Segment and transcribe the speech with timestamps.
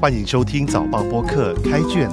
[0.00, 2.10] 欢迎收听早报播客开卷。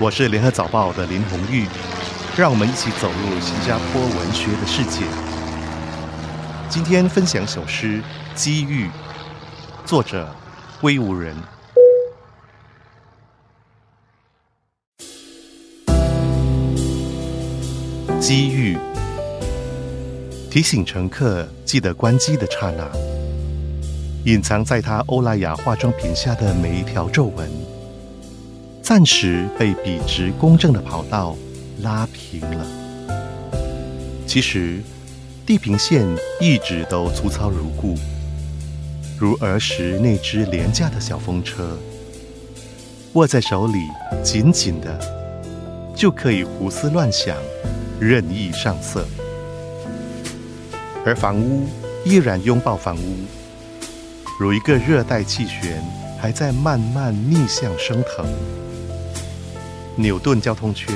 [0.00, 1.66] 我是联合早报的林红玉，
[2.36, 5.06] 让我们一起走入新加坡文学的世界。
[6.68, 8.02] 今天分享首诗
[8.34, 8.86] 《机遇》，
[9.84, 10.34] 作者
[10.80, 11.36] 威武人。
[18.18, 18.76] 机遇
[20.54, 22.88] 提醒乘客记得关机的刹那，
[24.24, 27.50] 隐藏在他欧莱雅化妆品下的每一条皱纹，
[28.80, 31.36] 暂时被笔直公正的跑道
[31.82, 32.64] 拉平了。
[34.28, 34.80] 其实，
[35.44, 36.06] 地平线
[36.40, 37.96] 一直都粗糙如故，
[39.18, 41.76] 如儿时那只廉价的小风车，
[43.14, 43.74] 握在手里
[44.22, 45.00] 紧紧的，
[45.96, 47.36] 就可以胡思乱想。
[47.98, 49.04] 任意上色，
[51.06, 51.68] 而房屋
[52.04, 53.16] 依然拥抱房屋，
[54.40, 55.82] 如一个热带气旋，
[56.18, 58.26] 还在慢慢逆向升腾。
[59.96, 60.94] 牛顿交通圈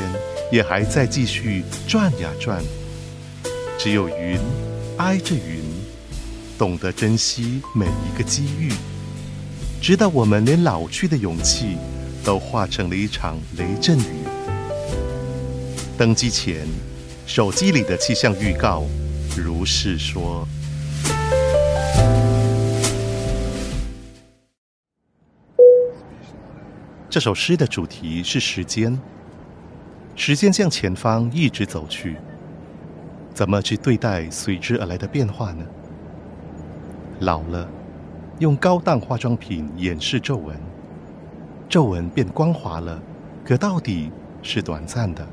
[0.51, 2.63] 也还在继续转呀转，
[3.79, 4.39] 只有云
[4.97, 5.63] 挨着云，
[6.57, 8.73] 懂得珍惜每一个机遇，
[9.81, 11.77] 直到我们连老去的勇气
[12.25, 14.25] 都化成了一场雷阵雨。
[15.97, 16.67] 登机前。
[17.27, 18.85] 手机里的气象预告
[19.37, 20.47] 如是说。
[27.11, 28.97] 这首诗的主题是时间，
[30.15, 32.17] 时间向前方一直走去，
[33.33, 35.65] 怎么去对待随之而来的变化呢？
[37.21, 37.67] 老了，
[38.39, 40.57] 用高档化妆品掩饰皱纹，
[41.69, 43.01] 皱纹变光滑了，
[43.45, 44.13] 可到底
[44.43, 45.27] 是短暂的。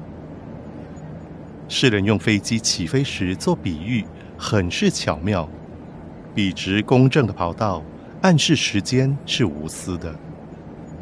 [1.68, 4.06] 诗人用飞机起飞时做比喻，
[4.38, 5.50] 很是巧妙。
[6.36, 7.82] 笔直公正的跑道
[8.22, 10.14] 暗示时间是无私的，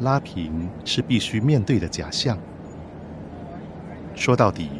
[0.00, 2.38] 拉平是必须面对的假象。
[4.14, 4.70] 说到底，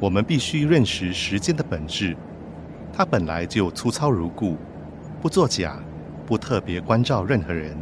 [0.00, 2.16] 我们必须认识时间的本质，
[2.90, 4.56] 它本来就粗糙如故，
[5.20, 5.78] 不作假，
[6.24, 7.76] 不特别关照任何人，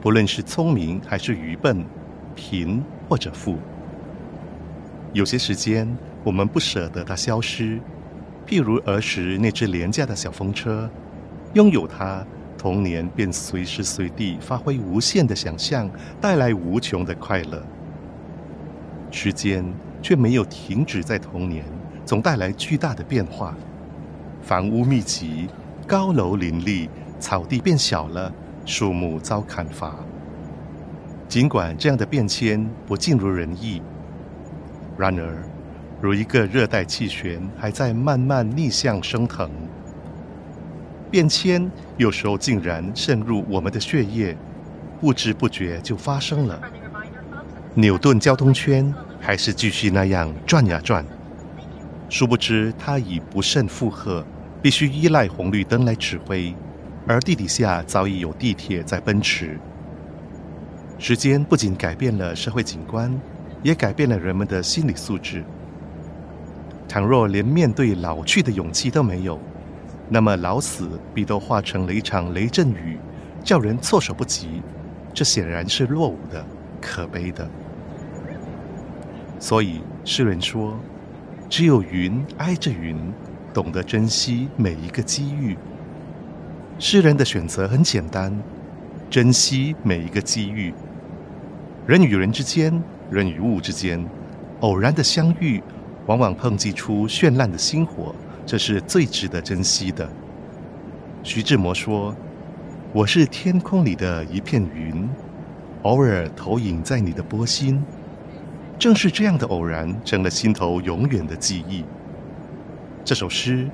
[0.00, 1.84] 不论是聪明还是愚笨，
[2.36, 3.56] 贫或者富。
[5.12, 5.88] 有些时间。
[6.26, 7.78] 我们不舍得它消失，
[8.48, 10.90] 譬如儿时那只廉价的小风车，
[11.54, 12.26] 拥有它，
[12.58, 15.88] 童年便随时随地发挥无限的想象，
[16.20, 17.62] 带来无穷的快乐。
[19.12, 19.64] 时间
[20.02, 21.64] 却没有停止在童年，
[22.04, 23.54] 总带来巨大的变化。
[24.42, 25.46] 房屋密集，
[25.86, 28.34] 高楼林立，草地变小了，
[28.64, 29.94] 树木遭砍伐。
[31.28, 33.80] 尽管这样的变迁不尽如人意，
[34.98, 35.48] 然而。
[36.00, 39.50] 如一个热带气旋，还在慢慢逆向升腾。
[41.10, 44.36] 变迁有时候竟然渗入我们的血液，
[45.00, 46.60] 不知不觉就发生了。
[47.74, 51.04] 牛顿交通圈还是继续那样转呀转，
[52.08, 54.24] 殊不知它已不胜负荷，
[54.60, 56.54] 必须依赖红绿灯来指挥，
[57.06, 59.58] 而地底下早已有地铁在奔驰。
[60.98, 63.18] 时间不仅改变了社会景观，
[63.62, 65.44] 也改变了人们的心理素质。
[66.88, 69.38] 倘若连面对老去的勇气都没有，
[70.08, 72.98] 那么老死必都化成了一场雷阵雨，
[73.42, 74.62] 叫人措手不及。
[75.12, 76.44] 这显然是落伍的，
[76.80, 77.48] 可悲的。
[79.38, 80.78] 所以诗人说
[81.48, 82.96] ：“只有云挨着云，
[83.52, 85.56] 懂得珍惜每一个机遇。”
[86.78, 88.32] 诗人的选择很简单：
[89.10, 90.72] 珍惜每一个机遇。
[91.86, 94.04] 人与人之间，人与物之间，
[94.60, 95.62] 偶然的相遇。
[96.06, 98.14] 往往碰击出绚烂的星火，
[98.46, 100.08] 这是最值得珍惜的。
[101.22, 102.14] 徐志摩说
[102.94, 105.08] ：“我是天空里的一片云，
[105.82, 107.82] 偶尔投影在你的波心。”
[108.78, 111.82] 正是这样的偶然，成了心头永远的记忆。
[113.04, 113.68] 这首诗，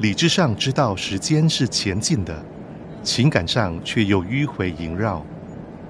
[0.00, 2.44] 理智上知道时间是前进的，
[3.02, 5.24] 情感上却又迂回萦绕。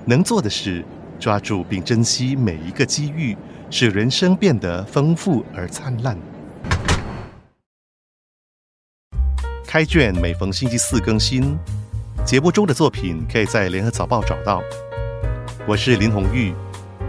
[0.04, 0.84] 能做的是
[1.18, 3.36] 抓住并珍惜每一个机遇。
[3.72, 6.18] 使人生变得丰富而灿烂。
[9.64, 11.56] 开卷每逢星期四更新，
[12.24, 14.60] 节目中的作品可以在联合早报找到。
[15.68, 16.52] 我是林红玉，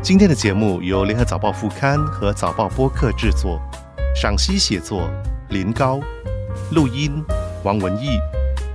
[0.03, 3.59] 今天的节目由联合早报副刊和早报播客制作，
[4.15, 5.09] 赏析写作
[5.49, 5.99] 林高，
[6.71, 7.23] 录音
[7.63, 8.19] 王文义，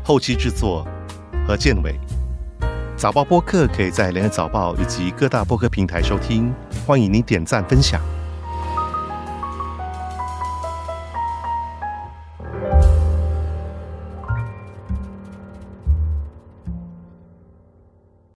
[0.02, 0.84] 后期制作
[1.46, 1.94] 何建伟。
[2.96, 6.52] 早报播客可以在联合早报以及各大播客平台收听，
[6.86, 8.15] 欢迎您点赞分享。